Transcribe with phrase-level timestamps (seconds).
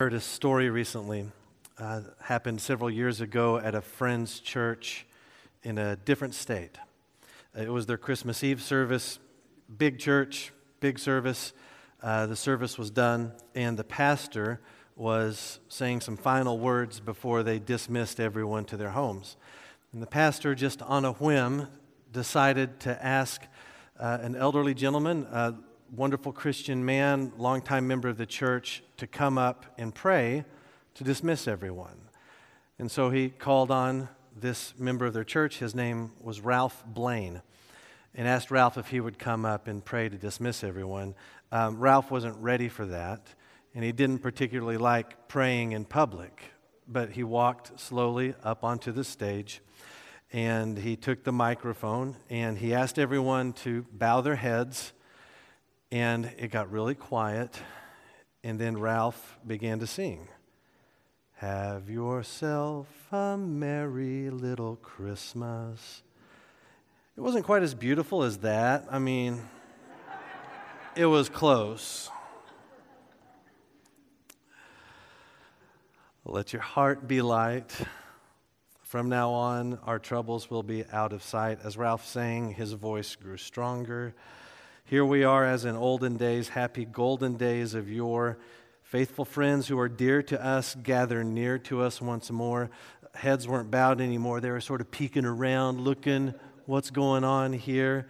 [0.00, 1.26] heard a story recently.
[1.76, 5.04] Uh, happened several years ago at a friend's church
[5.62, 6.78] in a different state.
[7.54, 9.18] It was their Christmas Eve service,
[9.76, 11.52] big church, big service.
[12.02, 14.58] Uh, the service was done, and the pastor
[14.96, 19.36] was saying some final words before they dismissed everyone to their homes.
[19.92, 21.68] And the pastor, just on a whim,
[22.10, 23.42] decided to ask
[23.98, 25.52] uh, an elderly gentleman, uh,
[25.94, 30.44] wonderful Christian man, longtime member of the church, to come up and pray
[30.94, 31.96] to dismiss everyone.
[32.78, 35.58] And so he called on this member of their church.
[35.58, 37.42] His name was Ralph Blane,
[38.14, 41.14] and asked Ralph if he would come up and pray to dismiss everyone.
[41.52, 43.34] Um, Ralph wasn't ready for that,
[43.74, 46.42] and he didn't particularly like praying in public,
[46.86, 49.60] but he walked slowly up onto the stage
[50.32, 54.92] and he took the microphone and he asked everyone to bow their heads
[55.92, 57.58] and it got really quiet.
[58.42, 60.28] And then Ralph began to sing.
[61.36, 66.02] Have yourself a merry little Christmas.
[67.16, 68.86] It wasn't quite as beautiful as that.
[68.90, 69.40] I mean,
[70.94, 72.10] it was close.
[76.24, 77.74] Let your heart be light.
[78.82, 81.58] From now on, our troubles will be out of sight.
[81.64, 84.14] As Ralph sang, his voice grew stronger.
[84.84, 88.38] Here we are as in olden days, happy golden days of yore.
[88.82, 92.70] Faithful friends who are dear to us gather near to us once more.
[93.14, 94.40] Heads weren't bowed anymore.
[94.40, 96.34] They were sort of peeking around, looking
[96.66, 98.08] what's going on here.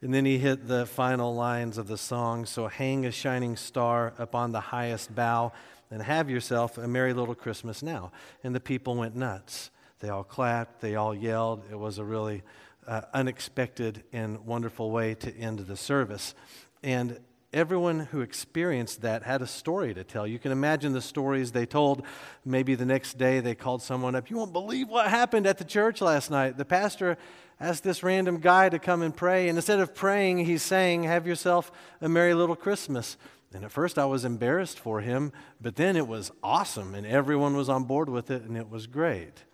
[0.00, 4.12] And then he hit the final lines of the song So hang a shining star
[4.18, 5.52] upon the highest bough
[5.90, 8.12] and have yourself a merry little Christmas now.
[8.44, 9.70] And the people went nuts.
[10.00, 11.62] They all clapped, they all yelled.
[11.70, 12.42] It was a really
[12.88, 16.34] uh, unexpected and wonderful way to end the service.
[16.82, 17.20] And
[17.52, 20.26] everyone who experienced that had a story to tell.
[20.26, 22.02] You can imagine the stories they told.
[22.44, 24.30] Maybe the next day they called someone up.
[24.30, 26.56] You won't believe what happened at the church last night.
[26.56, 27.16] The pastor
[27.60, 31.26] asked this random guy to come and pray, and instead of praying, he's saying, Have
[31.26, 33.16] yourself a merry little Christmas.
[33.52, 37.56] And at first I was embarrassed for him, but then it was awesome, and everyone
[37.56, 39.44] was on board with it, and it was great.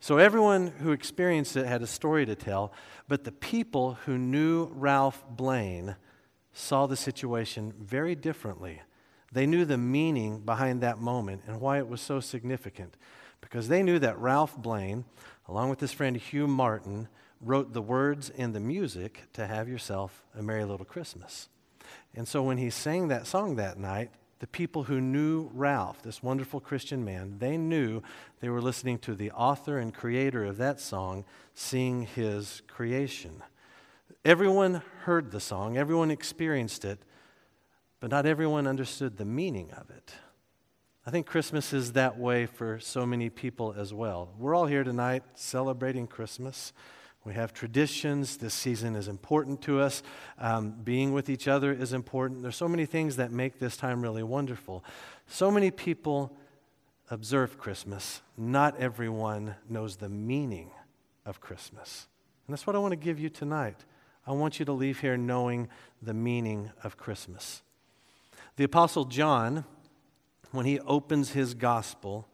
[0.00, 2.72] So everyone who experienced it had a story to tell,
[3.08, 5.96] but the people who knew Ralph Blane
[6.52, 8.82] saw the situation very differently.
[9.32, 12.96] They knew the meaning behind that moment and why it was so significant
[13.40, 15.04] because they knew that Ralph Blane,
[15.48, 17.08] along with his friend Hugh Martin,
[17.40, 21.48] wrote the words and the music to Have Yourself a Merry Little Christmas.
[22.14, 26.22] And so when he sang that song that night, the people who knew Ralph, this
[26.22, 28.02] wonderful Christian man, they knew
[28.40, 31.24] they were listening to the author and creator of that song
[31.54, 33.42] sing his creation.
[34.24, 36.98] Everyone heard the song, everyone experienced it,
[38.00, 40.12] but not everyone understood the meaning of it.
[41.06, 44.34] I think Christmas is that way for so many people as well.
[44.36, 46.72] We're all here tonight celebrating Christmas.
[47.26, 48.36] We have traditions.
[48.36, 50.04] This season is important to us.
[50.38, 52.42] Um, being with each other is important.
[52.42, 54.84] There's so many things that make this time really wonderful.
[55.26, 56.36] So many people
[57.10, 58.22] observe Christmas.
[58.36, 60.70] Not everyone knows the meaning
[61.24, 62.06] of Christmas.
[62.46, 63.84] And that's what I want to give you tonight.
[64.24, 65.66] I want you to leave here knowing
[66.00, 67.62] the meaning of Christmas.
[68.54, 69.64] The Apostle John,
[70.52, 72.28] when he opens his gospel,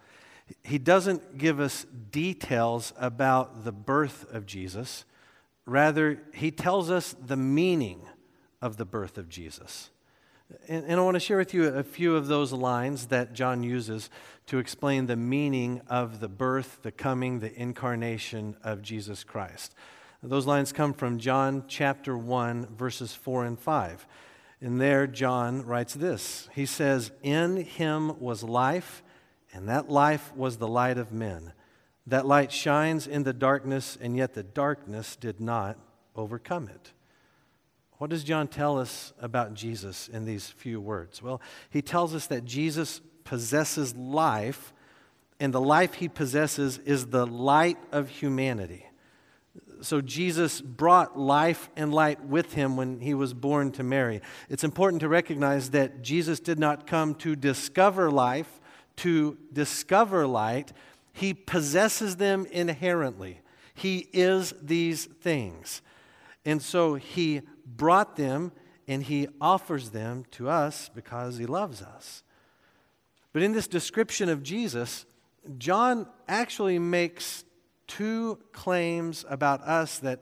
[0.65, 5.05] he doesn't give us details about the birth of Jesus.
[5.67, 8.03] Rather, he tells us the meaning
[8.61, 9.91] of the birth of Jesus.
[10.69, 13.63] And, and, I want to share with you a few of those lines that John
[13.63, 14.11] uses
[14.47, 19.75] to explain the meaning of the birth, the coming, the incarnation of Jesus Christ.
[20.23, 24.07] Those lines come from John chapter 1, verses 4 and 5.
[24.61, 29.03] And there, John writes this He says, In him was life
[29.53, 31.53] and that life was the light of men.
[32.07, 35.79] That light shines in the darkness, and yet the darkness did not
[36.17, 36.93] overcome it.
[37.99, 41.23] What does John tell us about Jesus in these few words?
[41.23, 41.41] Well,
[41.71, 44.73] he tells us that Jesus possesses life,
[45.39, 48.87] and the life he possesses is the light of humanity.
[49.83, 54.21] So Jesus brought life and light with him when he was born to Mary.
[54.49, 58.61] It's important to recognize that Jesus did not come to discover life
[58.97, 60.73] to discover light,
[61.13, 63.41] he possesses them inherently.
[63.75, 65.83] He is these things.
[66.45, 68.53] And so he brought them
[68.89, 72.23] and he offers them to us because he loves us.
[73.33, 75.07] But in this description of Jesus,
[75.59, 77.45] John actually makes
[77.87, 80.21] two claims about us that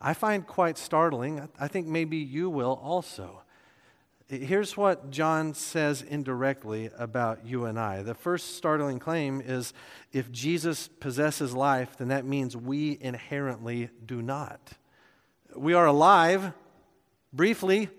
[0.00, 1.48] I find quite startling.
[1.58, 3.42] I think maybe you will also.
[4.32, 8.02] Here's what John says indirectly about you and I.
[8.02, 9.74] The first startling claim is
[10.10, 14.72] if Jesus possesses life, then that means we inherently do not.
[15.54, 16.54] We are alive
[17.30, 17.90] briefly,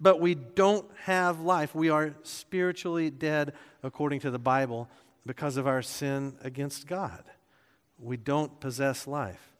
[0.00, 1.74] but we don't have life.
[1.74, 4.88] We are spiritually dead according to the Bible
[5.26, 7.22] because of our sin against God.
[7.98, 9.52] We don't possess life.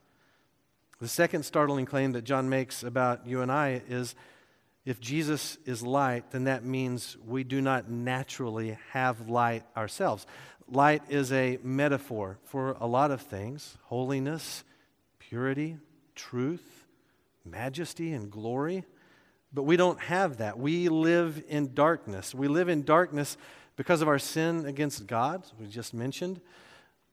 [0.98, 4.14] The second startling claim that John makes about you and I is
[4.84, 10.26] if Jesus is light, then that means we do not naturally have light ourselves.
[10.68, 14.64] Light is a metaphor for a lot of things holiness,
[15.18, 15.76] purity,
[16.14, 16.86] truth,
[17.44, 18.84] majesty, and glory.
[19.52, 20.58] But we don't have that.
[20.58, 22.34] We live in darkness.
[22.34, 23.36] We live in darkness
[23.76, 26.40] because of our sin against God, we just mentioned.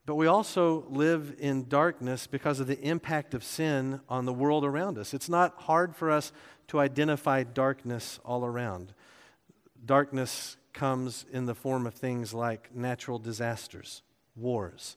[0.06, 4.64] But we also live in darkness because of the impact of sin on the world
[4.64, 5.14] around us.
[5.14, 6.32] It's not hard for us
[6.68, 8.94] to identify darkness all around.
[9.84, 14.02] Darkness comes in the form of things like natural disasters,
[14.36, 14.96] wars,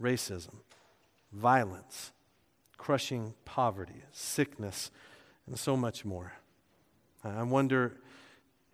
[0.00, 0.56] racism,
[1.32, 2.12] violence,
[2.76, 4.90] crushing poverty, sickness,
[5.46, 6.32] and so much more.
[7.24, 7.96] I wonder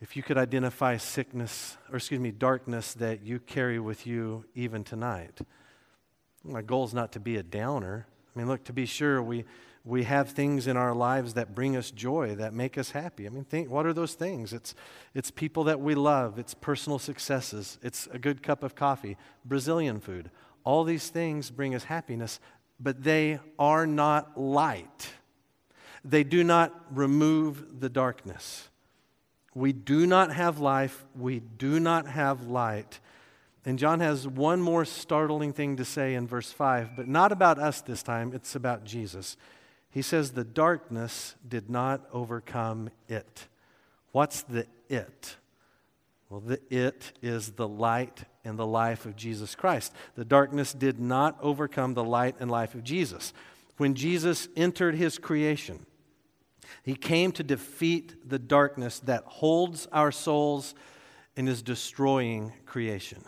[0.02, 4.82] if you could identify sickness, or excuse me, darkness that you carry with you even
[4.82, 5.38] tonight.
[6.43, 8.04] My goal is not to be a downer.
[8.34, 9.44] I mean, look, to be sure, we,
[9.84, 13.26] we have things in our lives that bring us joy, that make us happy.
[13.26, 14.52] I mean, think, what are those things?
[14.52, 14.75] It's,
[15.14, 20.00] it's people that we love, it's personal successes, it's a good cup of coffee, Brazilian
[20.00, 20.32] food.
[20.64, 22.40] All these things bring us happiness,
[22.81, 25.12] but they are not light.
[26.05, 28.69] They do not remove the darkness.
[29.54, 31.04] We do not have life.
[31.14, 33.00] We do not have light.
[33.64, 37.58] And John has one more startling thing to say in verse 5, but not about
[37.58, 39.37] us this time, it's about Jesus.
[39.90, 43.46] He says, The darkness did not overcome it.
[44.10, 45.37] What's the it?
[46.28, 49.93] Well, the it is the light and the life of Jesus Christ.
[50.14, 53.34] The darkness did not overcome the light and life of Jesus.
[53.76, 55.84] When Jesus entered his creation,
[56.82, 60.74] he came to defeat the darkness that holds our souls
[61.36, 63.24] and is destroying creation.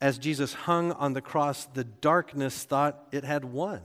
[0.00, 3.82] As Jesus hung on the cross, the darkness thought it had won.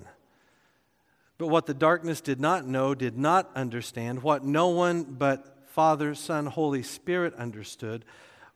[1.38, 6.16] But what the darkness did not know, did not understand, what no one but Father,
[6.16, 8.04] Son, Holy Spirit understood,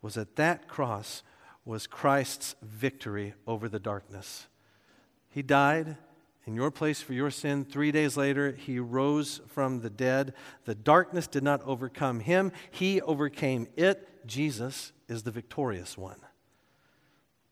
[0.02, 1.22] was that that cross
[1.64, 4.48] was Christ's victory over the darkness.
[5.30, 5.98] He died
[6.46, 7.66] in your place for your sin.
[7.66, 10.34] Three days later, he rose from the dead.
[10.66, 14.08] The darkness did not overcome him, he overcame it.
[14.26, 16.20] Jesus is the victorious one.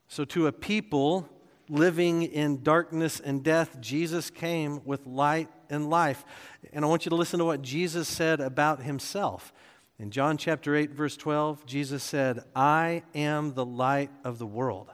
[0.08, 1.30] So, to a people
[1.70, 6.26] living in darkness and death, Jesus came with light and life.
[6.74, 9.54] And I want you to listen to what Jesus said about himself.
[10.00, 14.90] In John chapter 8, verse 12, Jesus said, I am the light of the world.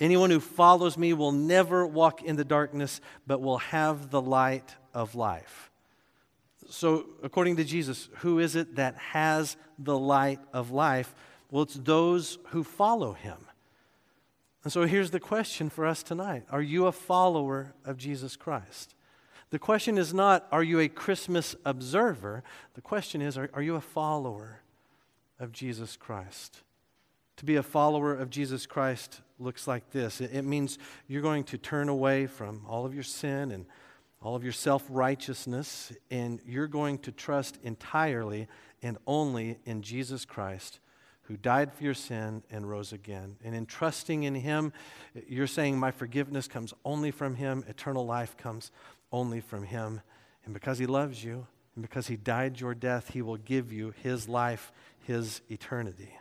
[0.00, 4.74] Anyone who follows me will never walk in the darkness, but will have the light
[4.94, 5.70] of life.
[6.70, 11.14] So, according to Jesus, who is it that has the light of life?
[11.50, 13.36] Well, it's those who follow him.
[14.62, 18.94] And so here's the question for us tonight Are you a follower of Jesus Christ?
[19.50, 22.42] The question is not, Are you a Christmas observer?
[22.74, 24.60] The question is, Are, are you a follower
[25.38, 26.62] of Jesus Christ?
[27.40, 30.78] To be a follower of Jesus Christ looks like this it, means
[31.08, 33.64] you're going to turn away from all of your sin and
[34.20, 38.46] all of your self righteousness, and you're going to trust entirely
[38.82, 40.80] and only in Jesus Christ
[41.22, 43.36] who died for your sin and rose again.
[43.42, 44.74] And in trusting in him,
[45.26, 48.70] you're saying, My forgiveness comes only from him, eternal life comes
[49.12, 50.02] only from him.
[50.44, 53.94] And because he loves you, and because he died your death, he will give you
[54.02, 54.72] his life,
[55.06, 56.19] his eternity.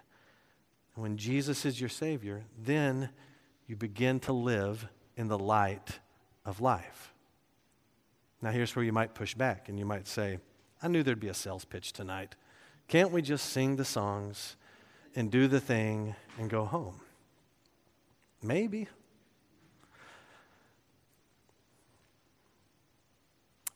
[0.95, 3.09] When Jesus is your Savior, then
[3.67, 5.99] you begin to live in the light
[6.45, 7.13] of life.
[8.41, 10.39] Now, here's where you might push back and you might say,
[10.81, 12.35] I knew there'd be a sales pitch tonight.
[12.87, 14.55] Can't we just sing the songs
[15.15, 16.99] and do the thing and go home?
[18.41, 18.87] Maybe.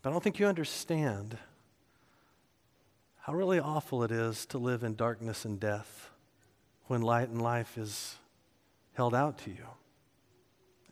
[0.01, 1.37] But I don't think you understand
[3.19, 6.09] how really awful it is to live in darkness and death
[6.87, 8.17] when light and life is
[8.93, 9.67] held out to you.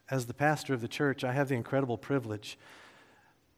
[0.09, 2.57] As the pastor of the church, I have the incredible privilege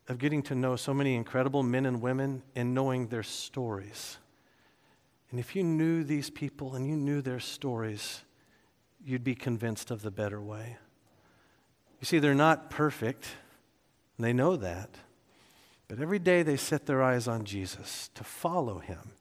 [0.07, 4.17] of getting to know so many incredible men and women and knowing their stories.
[5.31, 8.21] And if you knew these people and you knew their stories,
[9.03, 10.77] you'd be convinced of the better way.
[11.99, 13.29] You see, they're not perfect,
[14.17, 14.89] and they know that.
[15.87, 19.13] But every day they set their eyes on Jesus to follow him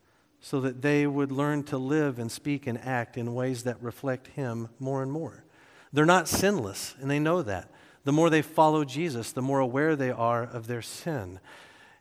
[0.45, 4.27] so that they would learn to live and speak and act in ways that reflect
[4.27, 5.45] Him more and more.
[5.93, 7.71] They're not sinless, and they know that.
[8.05, 11.39] The more they follow Jesus, the more aware they are of their sin.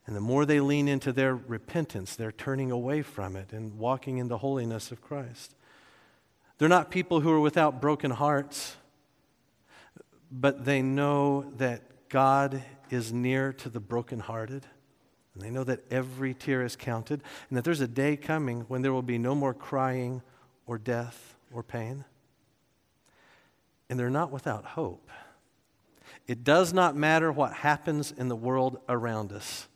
[0.07, 4.17] And the more they lean into their repentance, they're turning away from it and walking
[4.17, 5.53] in the holiness of Christ.
[6.57, 8.75] They're not people who are without broken hearts,
[10.31, 14.65] but they know that God is near to the brokenhearted.
[15.33, 18.81] And they know that every tear is counted, and that there's a day coming when
[18.81, 20.21] there will be no more crying
[20.65, 22.05] or death or pain.
[23.89, 25.09] And they're not without hope.
[26.27, 29.67] It does not matter what happens in the world around us.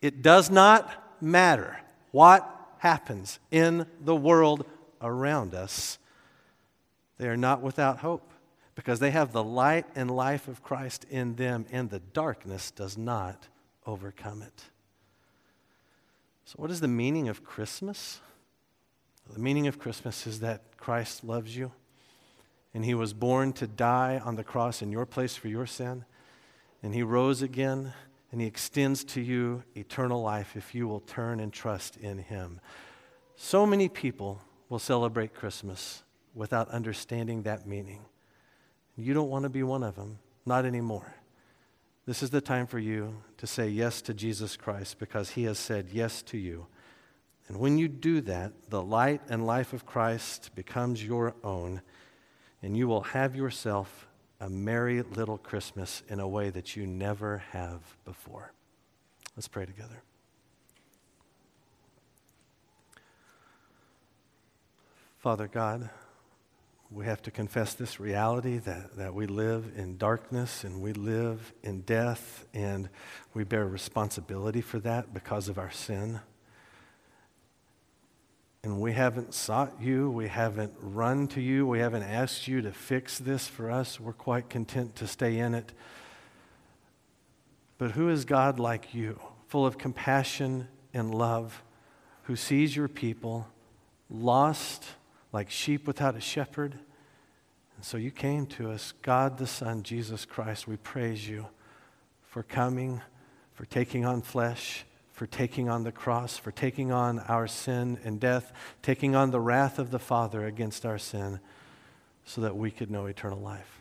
[0.00, 0.90] It does not
[1.22, 1.78] matter
[2.10, 4.66] what happens in the world
[5.00, 5.98] around us.
[7.18, 8.32] They are not without hope
[8.74, 12.98] because they have the light and life of Christ in them, and the darkness does
[12.98, 13.46] not
[13.86, 14.64] overcome it.
[16.44, 18.20] So, what is the meaning of Christmas?
[19.32, 21.72] The meaning of Christmas is that Christ loves you,
[22.74, 26.04] and he was born to die on the cross in your place for your sin,
[26.82, 27.92] and he rose again,
[28.30, 32.60] and he extends to you eternal life if you will turn and trust in him.
[33.36, 36.02] So many people will celebrate Christmas
[36.34, 38.00] without understanding that meaning.
[38.96, 41.14] You don't want to be one of them, not anymore.
[42.04, 45.58] This is the time for you to say yes to Jesus Christ because he has
[45.58, 46.66] said yes to you.
[47.48, 51.80] And when you do that, the light and life of Christ becomes your own,
[52.60, 54.08] and you will have yourself
[54.40, 58.52] a merry little Christmas in a way that you never have before.
[59.36, 60.02] Let's pray together.
[65.18, 65.88] Father God,
[66.94, 71.52] we have to confess this reality that, that we live in darkness and we live
[71.62, 72.88] in death, and
[73.32, 76.20] we bear responsibility for that because of our sin.
[78.62, 82.72] And we haven't sought you, we haven't run to you, we haven't asked you to
[82.72, 83.98] fix this for us.
[83.98, 85.72] We're quite content to stay in it.
[87.78, 89.18] But who is God like you,
[89.48, 91.62] full of compassion and love,
[92.24, 93.48] who sees your people
[94.08, 94.84] lost?
[95.32, 96.78] Like sheep without a shepherd.
[97.76, 100.68] And so you came to us, God the Son, Jesus Christ.
[100.68, 101.46] We praise you
[102.22, 103.00] for coming,
[103.54, 108.20] for taking on flesh, for taking on the cross, for taking on our sin and
[108.20, 111.40] death, taking on the wrath of the Father against our sin,
[112.24, 113.80] so that we could know eternal life.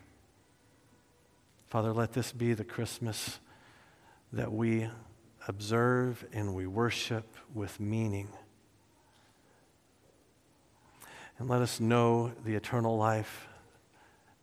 [1.68, 3.40] Father, let this be the Christmas
[4.34, 4.90] that we
[5.48, 8.30] observe and we worship with meaning.
[11.42, 13.48] And let us know the eternal life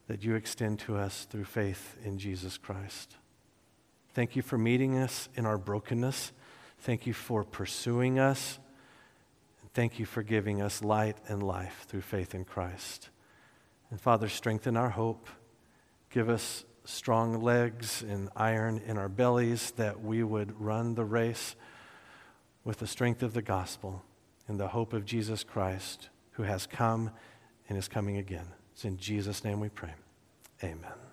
[0.08, 3.14] that you extend to us through faith in Jesus Christ.
[4.14, 6.32] Thank you for meeting us in our brokenness.
[6.80, 8.58] Thank you for pursuing us.
[9.74, 13.10] Thank you for giving us light and life through faith in Christ.
[13.92, 15.28] And Father, strengthen our hope.
[16.10, 21.54] Give us strong legs and iron in our bellies that we would run the race
[22.64, 24.02] with the strength of the gospel
[24.48, 26.08] and the hope of Jesus Christ
[26.38, 27.10] who has come
[27.68, 28.46] and is coming again.
[28.72, 29.92] It's in Jesus' name we pray.
[30.62, 31.07] Amen.